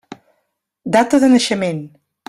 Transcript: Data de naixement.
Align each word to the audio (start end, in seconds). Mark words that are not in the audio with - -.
Data 0.95 1.21
de 1.25 1.31
naixement. 1.35 1.87